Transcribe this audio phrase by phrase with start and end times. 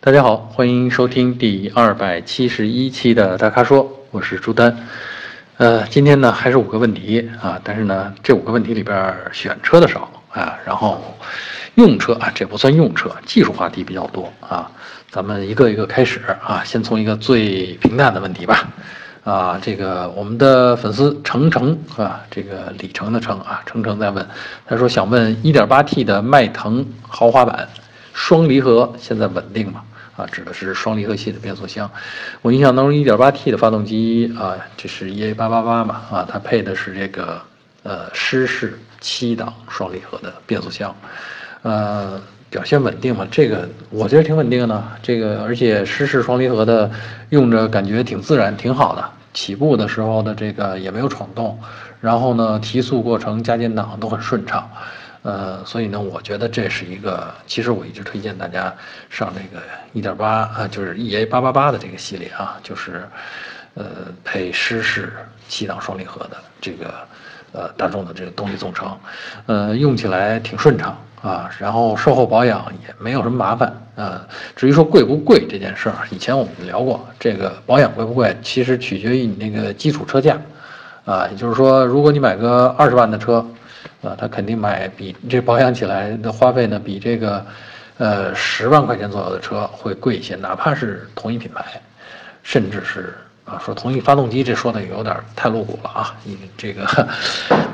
[0.00, 4.86] 大家好，欢迎收听第二百七十一期的大咖说，我是朱丹。
[5.56, 11.02] 呃，今天呢还是五个问题啊，但是呢这五个问题里边选车的少啊，然后
[11.74, 14.70] 用车啊这不算用车，技术话题比较多啊。
[15.10, 18.68] 咱们一个一个开始啊，先从一个最平淡的问题吧。
[19.24, 24.24] 啊，这个我们的粉丝程程啊，这个里程的程啊，程程在问，
[24.64, 27.68] 他说想问 1.8T 的迈腾豪华版
[28.18, 29.84] 双离合现在稳定吗？
[30.16, 31.88] 啊，指的是双离合器的变速箱。
[32.42, 37.40] 我印象当中，1.8T 的发动机啊，这是 EA888 嘛，啊，它配的是这个
[37.84, 40.92] 呃湿式七档双离合的变速箱，
[41.62, 42.20] 呃，
[42.50, 43.24] 表现稳定嘛？
[43.30, 44.84] 这个我觉得挺稳定的。
[45.00, 46.90] 这个而且湿式双离合的
[47.28, 49.10] 用着感觉挺自然，挺好的。
[49.32, 51.56] 起步的时候的这个也没有闯动，
[52.00, 54.68] 然后呢，提速过程加减档都很顺畅。
[55.22, 58.72] 呃，所以呢，我觉得这是一个，其实我一直推荐大家
[59.10, 63.02] 上这个一点八啊，就是 EA 八八八的这个系列啊，就是
[63.74, 63.84] 呃
[64.22, 65.12] 配湿式
[65.48, 66.94] 七档双离合的这个
[67.52, 68.96] 呃大众的这个动力总成，
[69.46, 74.24] 呃用起来挺顺畅啊，然后售后保养也没有什么麻烦啊。
[74.54, 80.38] 至于说贵不贵这件事儿，以前我们聊过，这个保养贵不贵，其实取决于你那个基础车价
[81.04, 83.44] 啊，也就是说，如果你买个二十万的车。
[84.02, 87.44] 啊，他肯定买比这保养起来的花费呢，比这个，
[87.98, 91.64] 呃，十万块钱左右的车会贵一些，哪怕是同一品牌，
[92.42, 96.14] 甚至是啊，说同一发动机，这说的有点太露骨了啊。
[96.22, 96.86] 你这个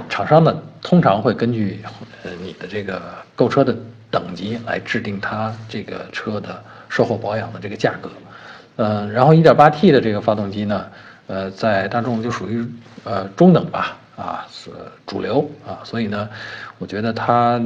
[0.09, 1.81] 厂商呢，通常会根据
[2.23, 3.03] 呃你的这个
[3.37, 3.77] 购车的
[4.11, 8.09] 等级来制定它这个车的售后保养的这个价格。
[8.77, 10.87] 嗯，然后 1.8T 的这个发动机呢，
[11.27, 12.67] 呃，在大众就属于
[13.05, 13.99] 呃中等吧。
[14.17, 14.71] 啊，是
[15.07, 16.29] 主流啊，所以呢，
[16.79, 17.61] 我觉得它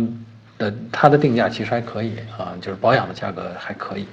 [0.56, 4.08] 的它的定价其实还可以啊，就是保养的价格还可以，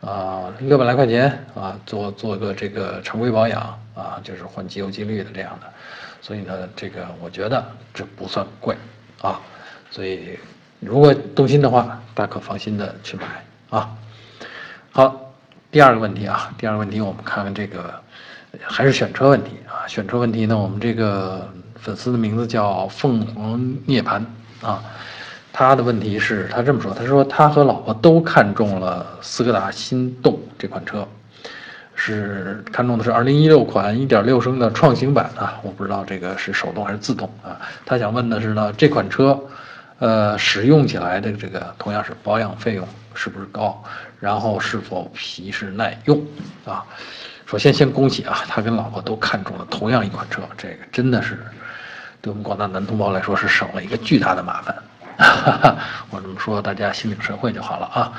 [0.00, 3.60] 啊，六百来块钱啊，做做个这个常规保养
[3.96, 5.66] 啊，就是换机油机滤的这样的，
[6.20, 8.76] 所以呢，这个我觉得这不算贵
[9.20, 9.40] 啊，
[9.90, 10.38] 所以
[10.78, 13.24] 如果动心的话，大可放心的去买
[13.70, 13.90] 啊。
[14.92, 15.34] 好，
[15.72, 18.00] 第二个问题啊，第二个问题我们看看这个
[18.62, 21.52] 还是选车问题啊，选车问题呢，我们这个。
[21.82, 24.24] 粉丝的名字叫凤凰涅槃
[24.62, 24.80] 啊，
[25.52, 31.06] 他的问题是，他这么说，他说他和老婆都看中了斯柯达心动这款车，
[31.96, 37.60] 是看中的是2016款1.6升的创新版啊，我不知道这个是手动还是自动啊。
[37.84, 39.36] 他想问的是呢，这款车，
[39.98, 43.82] 呃，使用起来的这个同样是保养费用是不是高，
[44.20, 46.24] 然后是否皮实耐用
[46.64, 46.86] 啊？
[47.52, 51.38] 首先先恭喜啊，他跟老婆都看中了同样一款车，这个真的是。
[52.22, 54.74] 对我们广大男同胞来说是省了一个巨大的麻烦，
[56.08, 58.12] 我这么说大家心领神会就好了啊。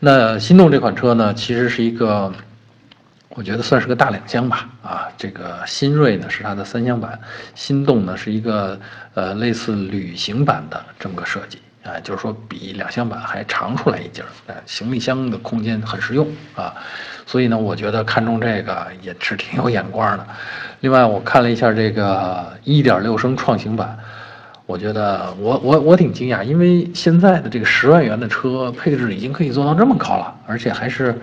[0.00, 2.32] 那心动这款车呢，其实是一个，
[3.28, 5.06] 我觉得算是个大两厢吧啊。
[5.16, 7.16] 这个新锐呢是它的三厢版，
[7.54, 8.76] 心动呢是一个
[9.14, 16.72] 呃类似旅行版的这么个设计啊，就是说比两厢版还长出来一截儿，呃，行李箱的空间很实用啊。
[17.26, 20.26] 所以呢，我觉得看中这个也是挺有眼光的。
[20.80, 23.96] 另外，我看了一下这个1.6升创新版，
[24.66, 31.18] 我觉得我我我挺惊讶，因为现在的这个十万元的车配置已经可以做到这么高了，而且还是，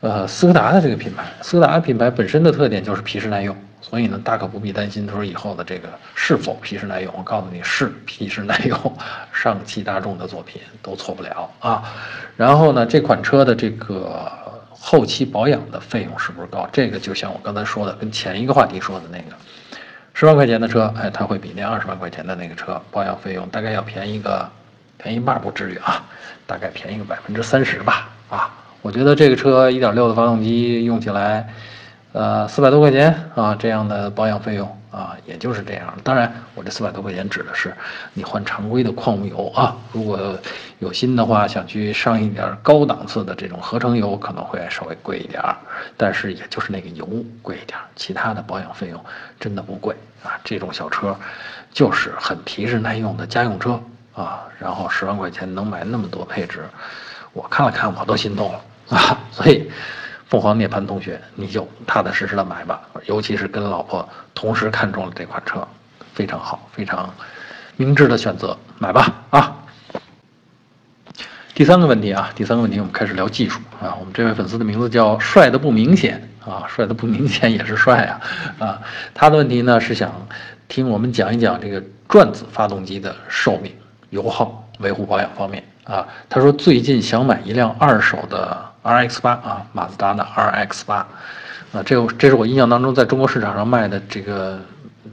[0.00, 1.24] 呃，斯柯达的这个品牌。
[1.42, 3.56] 斯柯达品牌本身的特点就是皮实耐用，
[3.88, 7.14] 所以呢，大可不必担心说以后的这个是否皮实耐用。
[7.16, 8.96] 我告诉你是皮实耐用，
[9.32, 11.84] 上汽大众的作品都错不了啊。
[12.36, 14.30] 然后呢，这款车的这个。
[14.78, 16.68] 后期保养的费用是不是高？
[16.70, 19.34] 这个就像我刚才说的，跟前一个话题说的那个，
[20.12, 24.48] 十万块钱的车，哎，它会比那二十万块钱的那个车保养费用大概要便宜个，
[24.98, 26.04] 便宜半不至于啊，
[26.46, 28.10] 大概便宜个百分之三十吧。
[28.28, 31.52] 啊，我觉得这个车一点六的发动机用起来。
[32.16, 35.92] 呃，四百多块钱啊，这样的保养费用啊，也就是这样。
[36.02, 37.76] 当然，我这四百多块钱指的是
[38.14, 39.76] 你换常规的矿物油啊。
[39.92, 40.18] 如果
[40.78, 45.54] 有心的话，想去上一点高档次的这种合成油，可能会稍微贵一点儿。
[45.94, 47.06] 但是也就是那个油
[47.42, 48.98] 贵一点儿，其他的保养费用
[49.38, 49.94] 真的不贵
[50.24, 50.40] 啊。
[50.42, 51.14] 这种小车
[51.70, 53.78] 就是很皮实耐用的家用车
[54.14, 54.44] 啊。
[54.58, 56.64] 然后十万块钱能买那么多配置，
[57.34, 58.60] 我看了看我都心动了
[58.96, 59.18] 啊。
[59.30, 59.70] 所以。
[60.28, 65.66] 凤凰涅槃同学，你就踏踏实实的买吧，尤其是跟老婆同时看中了这款车，
[66.14, 67.08] 非常好，非常
[67.76, 69.56] 明智的选择，买吧啊！
[71.54, 73.94] 第三个问题啊，第三个问题，我们开始聊技术啊。
[74.00, 78.20] 我们这位粉丝的名字叫帅的不明显啊，帅的不明显也是帅啊
[78.58, 78.82] 啊。
[79.14, 80.12] 他的问题呢是想
[80.66, 83.72] 听我们讲一讲这个转子发动机的寿命、
[84.10, 86.04] 油耗、维护保养方面啊。
[86.28, 88.74] 他说最近想买一辆二手的。
[88.86, 90.96] RX 八啊，马自达的 RX 八，
[91.72, 94.60] 啊，这个这是我印象当中在中国市场上卖的这个，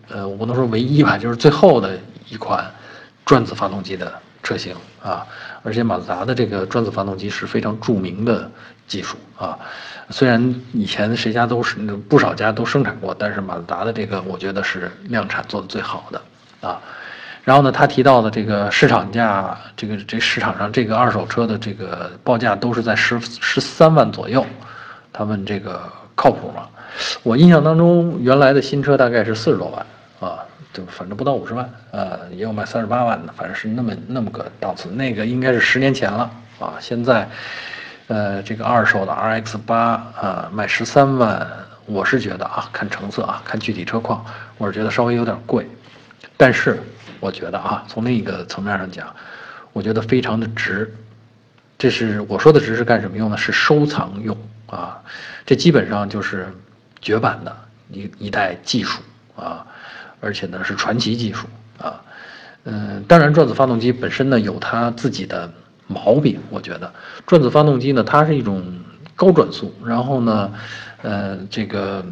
[0.09, 1.97] 呃，我不能说唯一吧，就是最后的
[2.29, 2.63] 一款
[3.25, 5.25] 转子发动机的车型啊。
[5.63, 8.51] 而且马自达的这个转子发动机是非常著名的
[8.85, 9.57] 技术啊，
[10.09, 16.21] 虽然以前谁家都是不少家都生产过，但是马自达的这个我觉得是量产做的最好的
[16.67, 16.79] 啊。
[17.43, 24.45] 然后呢，他提到的这个市场价，这个这市场上这个二手车的这个报价都是在十十三万左右。
[25.11, 25.81] 他问这个
[26.15, 26.67] 靠谱吗？
[27.21, 29.85] 我印象当中，原来的新车大概是四十多万
[30.31, 30.39] 啊，
[30.71, 34.89] 就反正不到五十万，呃，也有卖三十八万的，反正是那么那么个档次。
[34.89, 36.29] 那个应该是十年前了
[36.59, 36.75] 啊。
[36.79, 37.27] 现在，
[38.07, 39.77] 呃，这个二手的 RX 八
[40.19, 41.45] 啊，卖十三万，
[41.85, 44.23] 我是觉得啊，看成色啊，看具体车况，
[44.57, 45.67] 我是觉得稍微有点贵，
[46.37, 46.79] 但是。
[47.19, 49.15] 我觉得啊，从另一个层面上讲，
[49.71, 50.93] 我觉得非常的值。
[51.77, 53.37] 这是我说的值是干什么用呢？
[53.37, 54.37] 是收藏用
[54.67, 55.01] 啊。
[55.45, 56.53] 这基本上就是
[56.99, 57.55] 绝版的
[57.89, 59.01] 一一代技术
[59.37, 59.65] 啊，
[60.19, 61.47] 而且呢是传奇技术
[61.77, 62.01] 啊。
[62.65, 65.49] 嗯，当然转子发动机本身呢有它自己的
[65.87, 66.93] 毛病，我觉得
[67.25, 68.61] 转子发动机呢它是一种
[69.15, 70.53] 高转速，然后呢，
[71.03, 72.05] 呃，这个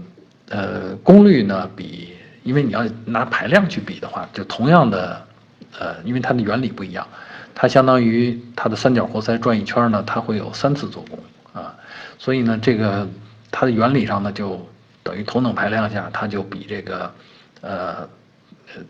[0.47, 2.13] 呃功率呢比。
[2.43, 5.21] 因为你要拿排量去比的话，就同样的，
[5.79, 7.07] 呃，因为它的原理不一样，
[7.53, 11.19] 它相当于它的三角活塞转一圈呢，它会有三次做功
[11.53, 11.75] 啊，
[12.17, 13.07] 所以呢，这个
[13.51, 14.59] 它的原理上呢，就
[15.03, 17.13] 等于同等排量下，它就比这个，
[17.61, 18.09] 呃，
[18.73, 18.81] 呃，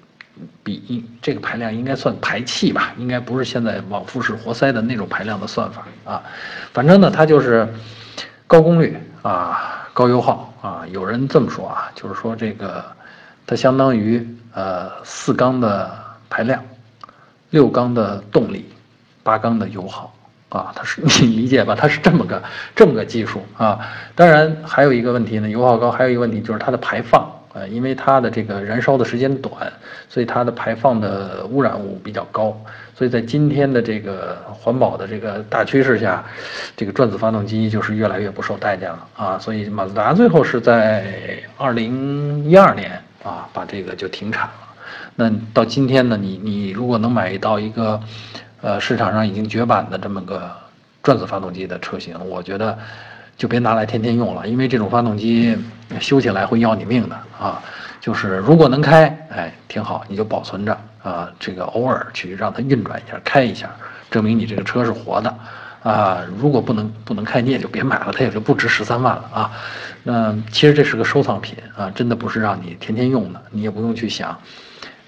[0.63, 6.23] 比这个排量应该算排气吧，应该不是现在往复式活塞的那种排量的算法啊，
[6.71, 7.67] 反正呢，它就是
[8.47, 12.85] 高功率啊，高油耗啊，有人这么说啊，就是说这个。
[13.51, 15.91] 它相当于呃四缸的
[16.29, 16.63] 排量，
[17.49, 18.65] 六缸的动力，
[19.23, 20.13] 八缸的油耗
[20.47, 21.75] 啊，它是 你理解吧？
[21.77, 22.41] 它是这么个
[22.73, 23.77] 这么个技术啊。
[24.15, 29.51] 当然还有一个问题呢，油耗高，还有一个问题就是它的排放啊，因为它的这个燃烧的时间短，
[30.07, 32.57] 所以它的排放的污染物比较高。
[32.95, 36.23] 所以在今天的这个环保的这个大趋势下，
[36.77, 39.37] 这个转子发动机就是越来越不受待见了啊。
[39.37, 42.97] 所以马自达最后是在二零一二年。
[43.23, 44.53] 啊，把这个就停产了。
[45.15, 47.99] 那到今天呢，你你如果能买到一个，
[48.61, 50.51] 呃，市场上已经绝版的这么个
[51.03, 52.77] 转子发动机的车型，我觉得
[53.37, 55.57] 就别拿来天天用了，因为这种发动机
[55.99, 57.61] 修起来会要你命的啊。
[57.99, 63.69] 就是如果能开，哎，挺好，你就保存着啊，这个偶尔去让它运转一下，开一下，
[64.09, 65.33] 证明你这个车是活的。
[65.83, 69.51] 啊，如果不能不能开，你也就别买了，它也就不值十三万了啊。
[70.03, 74.37] 那其实这是个收藏品啊，真的不是让你天天用的，你也不用去想，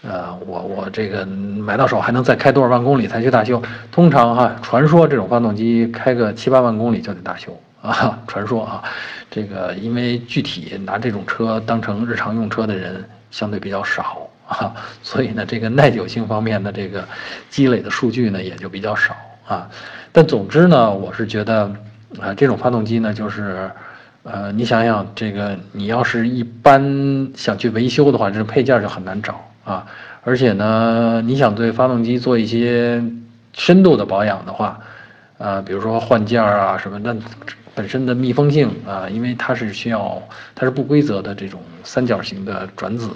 [0.01, 3.61] 呃，我我这个买到手还能再开多少万公里才去大修？
[3.91, 8.83] 通常哈，传说这种发动机开个七八万公里就得大修啊， 传说啊，
[9.29, 14.73] 这个因为具体拿这种车当成日常用车的人相对比较少啊，
[15.03, 17.07] 所以呢，这个耐久性方面的这个
[17.49, 19.15] 积累的数据呢也就比较少
[19.47, 19.69] 啊。
[20.11, 21.71] 但总之呢，我是觉得，
[22.19, 23.71] 啊，这种发动机呢，就是，
[24.23, 29.85] 呃，你想想，这个你要是一般想去维修的话，这配件就很难找啊。
[30.23, 33.03] 而且呢，你想对发动机做一些
[33.53, 34.79] 深度的保养的话，
[35.37, 37.15] 啊，比如说换件儿啊什么，那
[37.75, 40.21] 本身的密封性啊，因为它是需要，
[40.53, 43.09] 它是不规则的这种三角形的转子。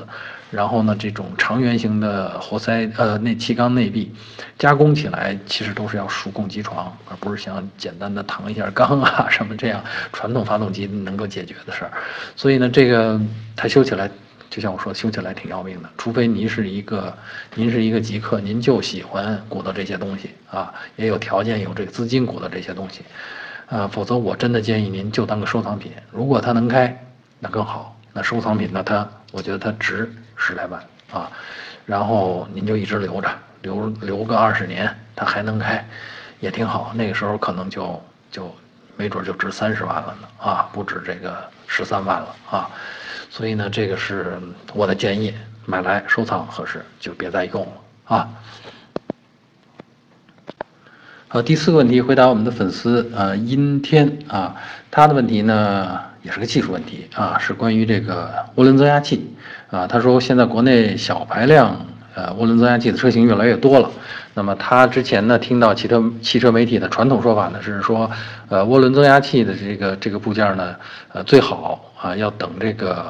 [0.49, 4.13] 然后呢，这种长圆形的活塞，呃，内气缸内壁，
[4.57, 11.91] 加工起来其实都是要数供机床，而不是像简单的躺一下缸啊 什么这样传统发动机能够解决的事儿。
[12.35, 13.19] 所以呢，这个
[13.55, 14.09] 它修起来，
[14.49, 15.89] 就像我说，修起来挺要命的。
[15.97, 17.13] 除非您是一个，
[17.55, 23.01] 您是一个极客，您就喜欢鼓捣这些东西啊，也有条件有这个资金鼓捣这些东西，
[23.67, 25.91] 啊，否则我真的建议您就当个收藏品。
[26.09, 27.05] 如果它能开，
[27.39, 27.93] 那更好。
[28.13, 30.11] 那收藏品呢，它我觉得它值。
[30.39, 30.79] 十来万
[31.11, 31.31] 啊，
[31.85, 33.29] 然后您就一直留着，
[33.63, 35.83] 留留个二十年，它还能开，
[36.39, 36.91] 也挺好。
[36.93, 37.99] 那个时候可能就
[38.31, 38.55] 就
[38.95, 42.69] 没准就值三十万了呢啊，不止这个十三万了啊。
[43.31, 44.39] 所以呢，这个是
[44.75, 45.33] 我的建议，
[45.65, 48.29] 买来收藏合适，就别再用了啊。
[51.29, 54.55] 好，第四个问题回答我们的粉丝呃阴天啊，
[54.89, 59.27] 他的问题呢也是个技术问题啊，是关于这个涡轮增压器。
[59.69, 63.91] 啊，他说现在国内小排量呃涡轮增压器的车型越来越多了。
[64.35, 68.09] 那么他之前呢听到汽车汽车媒体的传统说法呢是说，
[68.47, 70.77] 呃涡轮增压器的这个这个部件呢，
[71.11, 73.05] 呃最好啊要等这个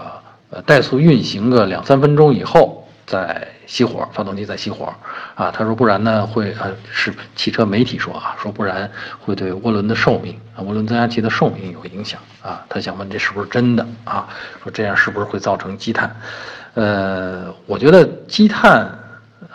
[0.50, 2.77] 呃怠速运行个两三分钟以后
[3.08, 4.94] 在熄火，发动机在熄火，
[5.34, 14.28] 啊，他说不然呢会呃是汽车媒体说啊，说不然会对涡轮的寿命啊，涡轮增压器的寿命有影响啊，他想问这是不是真的啊？
[14.62, 16.14] 说这样是不是会造成积碳？
[16.74, 18.88] 呃，我觉得积碳，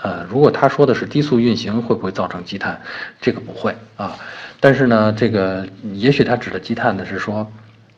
[0.01, 2.81] 呃，如果他说的是低速运行会不会造成积碳，
[3.21, 4.17] 这个不会啊，
[4.61, 7.53] 但是呢，这个也许他指的积碳呢是说，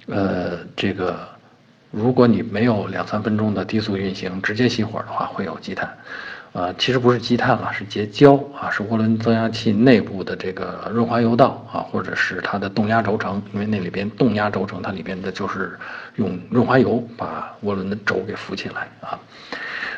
[0.08, 1.32] 呃，这个。
[1.94, 5.96] 如果你没有两三分钟的低速运行，直接熄火的话，会有积碳，
[6.52, 15.78] 呃，其实不是积碳了，是结胶啊，是涡轮增压器内部的这个润滑油道啊，或者是它的动压轴承，因为那里边动压轴承它里边的就是
[16.16, 19.18] 用润滑油把涡轮的轴给浮起来啊，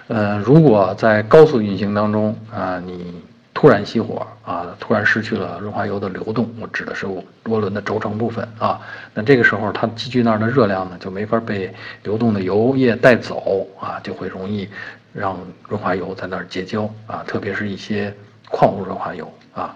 [0.09, 3.26] 呃，如果在高速运行当中啊，你。
[3.57, 4.77] 突然熄火啊！
[4.79, 8.79] 突然失去了润滑油的流动，我指的是涡轮的轴承部分啊。
[9.15, 11.73] 那这个时候，它积聚那儿的热量呢，就没法被
[12.03, 14.69] 流动的油液带走啊，就会容易
[15.15, 18.15] 让润滑油在那儿结胶啊，特别是一些
[18.51, 19.75] 矿物润滑油啊。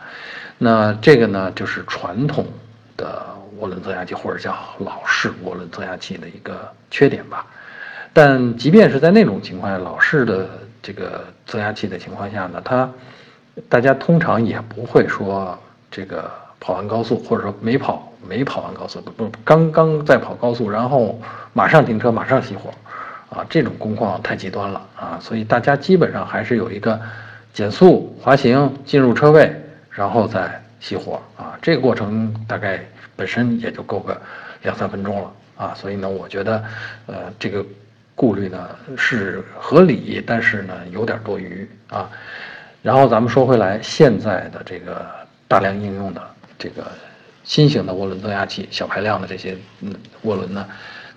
[0.58, 2.44] 那这个呢，就是传统
[2.98, 3.24] 的
[3.60, 7.46] 涡轮增压器或者叫老式涡轮增压器的一个缺点吧。
[8.12, 10.50] 但即便是在那种情况下，老式的
[10.82, 12.86] 这个增压器的情况下呢，它
[13.68, 15.58] 大家通常也不会说
[15.90, 21.20] 这个跑完高速，或者说没跑没跑完高速，不不刚刚在跑高速，然后
[21.52, 22.70] 马上停车马上熄火，
[23.28, 27.00] 啊，这种工况太极端了啊，所以大家基本上还是有一个
[27.52, 29.52] 减速滑行进入车位，
[29.90, 32.80] 然后再熄火啊，这个过程大概
[33.16, 34.20] 本身也就够个
[34.62, 36.62] 两三分钟了啊，所以呢，我觉得
[37.06, 37.64] 呃这个
[38.14, 42.08] 顾虑呢是合理，但是呢有点多余啊。
[42.82, 45.04] 然后咱们说回来，现在的这个
[45.46, 46.22] 大量应用的
[46.58, 46.86] 这个
[47.44, 49.94] 新型的涡轮增压器、小排量的这些嗯
[50.24, 50.66] 涡轮呢，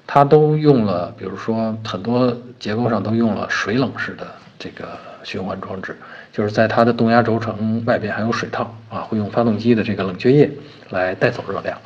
[0.05, 4.27] 它都用了，比如说很多结构上都用了水冷式的
[4.60, 5.98] 这个循环装置，
[6.34, 10.51] 就是在它的动压轴承外边还有水套啊，会用发动机的这个冷却液
[10.89, 11.77] 来带走热量，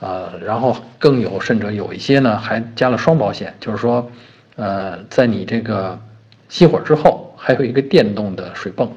[0.00, 4.10] 啊，然后更有甚者有一些呢还加了双保险，就是说，
[4.56, 5.98] 呃，在你这个
[6.50, 7.30] 熄火之后。
[7.44, 8.88] 还有一个电动的水泵，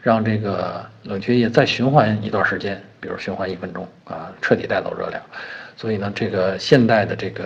[0.00, 5.22] 让这个冷却液再循环一段时间，比如循环一分钟啊，彻底带走热量。
[5.76, 7.44] 所以呢，这个现代的这个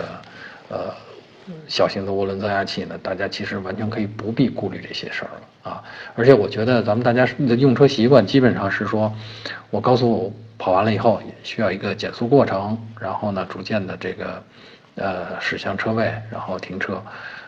[0.71, 0.95] 呃
[1.69, 5.85] 小型的涡轮增压器呢，大家其实完全可以不必顾虑这些事儿了啊。
[6.15, 9.15] 而且我觉得咱们大家的用车习惯基本上是说，
[9.69, 14.43] 我高速跑完了以后，需要一个减速过程，然后呢，逐渐的这个
[14.95, 17.03] 呃驶向车位，然后停车。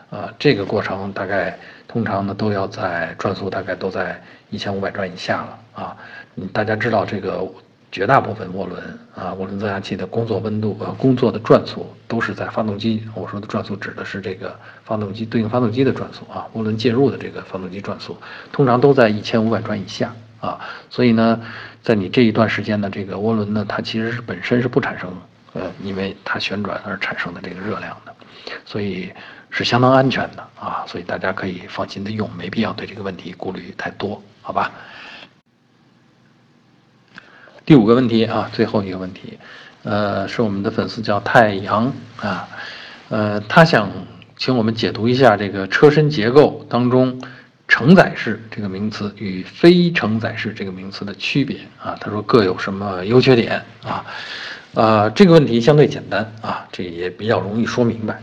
[0.09, 5.97] 啊，这个过程大概通常呢都要在转速大概都在一千五百转以下了啊。
[6.35, 7.47] 嗯，大家知道这个
[7.91, 8.81] 绝大部分涡轮
[9.15, 13.03] 啊，涡轮增压器的工作温度呃工作的转速都是在发动机。
[13.13, 18.17] 我说的转速指的是这个发动机对应发动机的转速啊，涡轮介入的这个发动机转速
[18.51, 20.59] 通常都在一千五百转以下啊。
[20.89, 21.39] 所以呢，
[21.83, 25.11] 在你这一段时间呢，这个涡轮呢它其实是本身是不产生
[25.53, 28.15] 呃因为它旋转而产生的这个热量的，
[28.65, 29.11] 所以。
[29.49, 34.71] 是相当安全的啊，所以大家可以放心的用，没必要对这个问题顾虑太多，好吧？
[37.65, 39.37] 第五个问题啊，最后一个问题，
[39.83, 42.47] 呃，是我们的粉丝叫太阳啊，
[43.09, 43.91] 呃，他想
[44.37, 47.21] 请我们解读一下这个车身结构当中
[47.67, 54.05] 承载式这个名词与非承载式这个名词的区别啊，他说各有什么优缺点啊？
[54.73, 58.19] 啊，这个问题相对简单啊，这也比较容易说明白。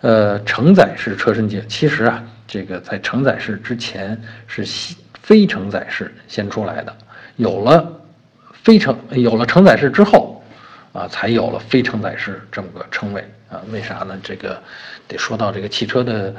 [0.00, 4.64] 呃，承载式车身结其实啊，这个在承载式之前是
[5.22, 6.94] 非承载式先出来的，
[7.36, 8.00] 有了
[8.52, 10.44] 非承有了承载式之后，
[10.92, 13.60] 啊，才有了非承载式这么个称谓啊。
[13.72, 14.16] 为啥呢？
[14.22, 14.62] 这个
[15.08, 16.34] 得说到这个汽车的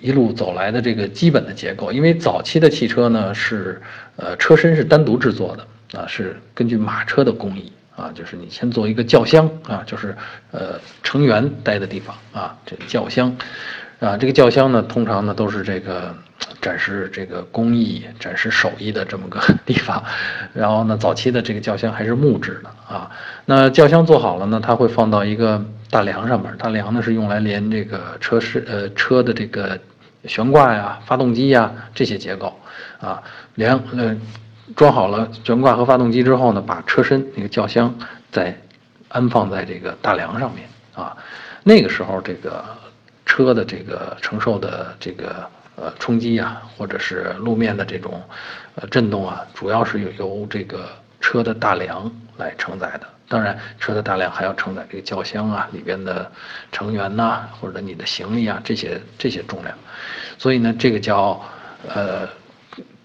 [0.00, 3.82] 一路走来的这个基本的结构，因为早期的汽车呢是
[4.16, 7.72] 呃车身是单独制作的啊，是根据马车的工艺。
[7.94, 10.16] 啊，就是你先做一个轿厢啊，就是
[10.50, 13.36] 呃成员待的地方啊，这个轿厢，
[14.00, 16.14] 啊，这个轿厢呢，通常呢都是这个
[16.60, 20.02] 展示这个工艺、展示手艺的这么个 地方。
[20.54, 23.10] 然后呢，早期的这个轿厢还是木质的啊。
[23.44, 29.78] 那轿厢做好了呢，它会放到一个大梁上面，大梁呢是用来连这个车是呃车的这个
[30.24, 32.58] 悬挂呀、发动机呀这些结构
[33.00, 33.22] 啊，
[33.54, 34.16] 连呃。
[34.76, 37.94] 装好了悬挂和发动机之后呢，把车身那个轿厢
[38.30, 38.56] 再
[39.08, 41.16] 安放在这个大梁上面啊。
[41.62, 42.64] 那个时候，这个
[43.26, 48.22] 车的这个承受的这个呃冲击啊，或者是路面的这种
[48.74, 50.88] 呃震动啊，主要是由这个
[51.20, 53.06] 车的大梁来承载的。
[53.28, 56.30] 当然，车的大梁还要承载这个轿厢啊里边的
[56.70, 59.76] 成员呐，或者你的行李啊这些这些重量。
[60.38, 61.40] 所以呢，这个叫
[61.94, 62.28] 呃。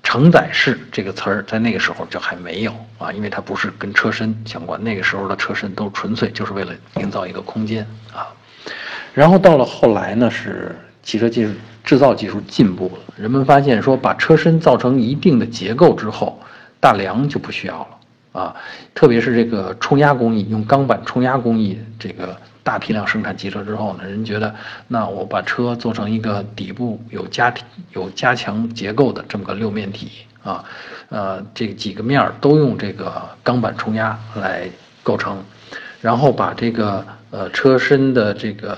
[0.07, 4.81] 承载式这个词儿在那个时候就还没有啊，因为它不是跟车身相关。
[4.81, 8.31] 那个时候的车身都纯粹就是为了营造一个空间啊。
[9.13, 10.73] 然后到了后来呢，是
[11.03, 11.51] 汽车技术
[11.83, 16.39] 制造技术进步了，人们发现说把车身造成一定的结构之后，
[16.79, 18.55] 大梁就不需要了啊。
[18.95, 22.37] 特别是这个冲压工艺，用钢板冲压工艺这个。
[22.67, 24.53] 大批量生产汽车之后呢，人觉得，
[24.89, 27.53] 那我把车做成一个底部有加
[27.93, 30.11] 有加强结构的这么个六面体
[30.43, 30.65] 啊，
[31.07, 34.69] 呃，这几个面儿都用这个钢板冲压来
[35.01, 35.41] 构成，
[36.01, 38.77] 然后把这个呃车身的这个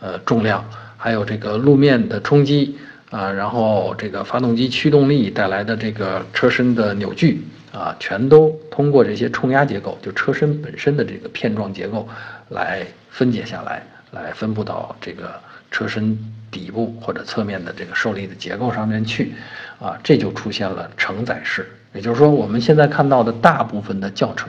[0.00, 0.62] 呃重量，
[0.98, 2.76] 还有这个路面的冲击
[3.10, 7.42] 啊，然后这个发动机驱动力带来的这个车身的扭矩
[7.72, 12.06] 啊，全都通过这些冲压结构，就车身本身的这个片状结构
[12.50, 12.86] 来。
[13.10, 15.40] 分解下来，来分布到这个
[15.70, 16.18] 车身
[16.50, 19.34] 底部或者侧面的这个受力的结构上面去，
[19.78, 21.70] 啊，这就出现了承载式。
[21.92, 24.48] 也就是说，我们现在看到的大部分的轿车，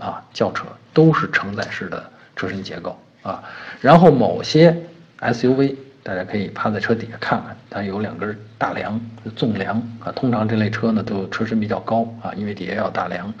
[0.00, 3.42] 啊，轿车都是承载式的车身结构啊。
[3.80, 4.76] 然后某些
[5.20, 9.00] SUV，大家可以趴在车底下看看，它有两根大梁，
[9.36, 10.10] 纵梁啊。
[10.12, 13.32] 通常这类车呢，都车身比较高啊，因为底下要大梁。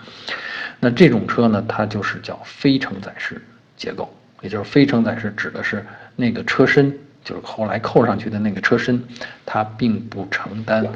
[0.78, 3.42] 那这种车呢，它就是叫非承载式
[3.76, 4.12] 结构。
[4.46, 5.84] 也就是非承载式指的是
[6.14, 9.02] 那个车身，就是后来扣上去的那个车身，
[9.44, 10.86] 它并不承担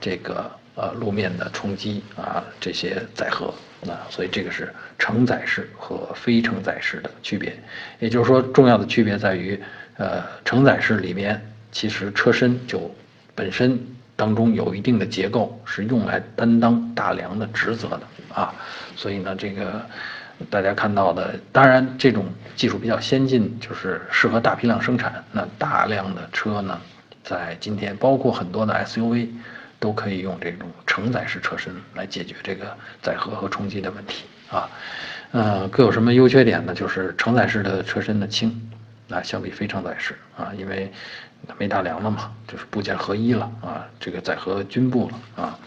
[0.00, 3.52] 这个呃路面的冲击啊这些载荷
[3.88, 7.52] 啊，所以这个是承载式和非承载式的区别。
[7.98, 9.60] 也就是说，重要的区别在于，
[9.96, 12.94] 呃，承载式里面其实车身就
[13.34, 13.76] 本身
[14.14, 18.02] 当中有一定的结构是用来担当大梁的职责的
[18.32, 18.54] 啊，
[18.94, 19.84] 所以呢这个。
[20.48, 22.24] 大家看到的，当然这种
[22.56, 25.22] 技术比较先进，就是适合大批量生产。
[25.32, 26.80] 那大量的车呢，
[27.22, 29.28] 在今天，包括很多的 SUV，
[29.78, 34.70] 都可以用这种承载式车身来解决这个载荷和冲击的问题啊。
[35.32, 36.74] 呃，各有什么优缺点呢？
[36.74, 38.70] 就是承载式的车身呢轻，
[39.10, 40.90] 啊，相比非承载式啊，因为
[41.58, 45.58] 没大梁了嘛，就是部件合一了啊，这个载荷均布了啊，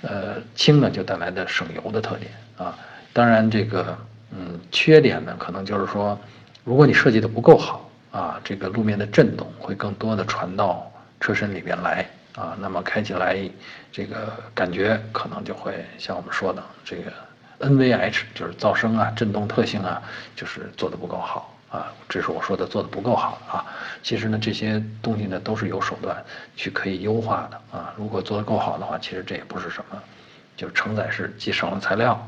[0.00, 2.76] 呃，轻呢就带来的省油的特点啊。
[3.16, 3.96] 当然，这个
[4.30, 6.18] 嗯，缺点呢，可能就是说，
[6.64, 13.38] 如果你设计的不够好啊，这个路面的震动会更多的传到车身里边来啊，那么开起来
[13.90, 17.10] 这个感觉可能就会像我们说的这个
[17.60, 20.02] NVH，就是噪声啊、震动特性啊，
[20.36, 23.64] 就是做的不够好啊，这是我说的做的不够好啊。
[24.02, 26.22] 其实呢，这些东西呢都是有手段
[26.54, 27.94] 去可以优化的啊。
[27.96, 29.98] 如果做的够好的话，其实这也不是什么，
[30.54, 32.22] 就承载式既省了材料。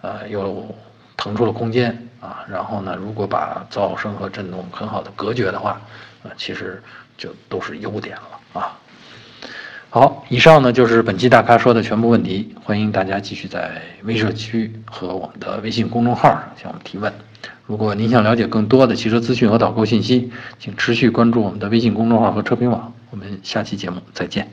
[0.00, 0.74] 呃，又
[1.16, 5.80] 腾出了空间啊，然后呢，如果把噪声和震动很好的隔绝的话，
[6.22, 6.82] 啊，其实
[7.16, 8.78] 就都是优点了啊。
[9.90, 17.12] 好，以上呢就是本期大咖说的全部问题，欢迎大家继续在微社区和我们的微信公众号上向我们提问。
[17.66, 22.92] 如果您想了解更多的汽车资讯和导购信息，请持续关注我们的微信公众号和车评网。
[23.10, 24.50] 我们下期节目再见。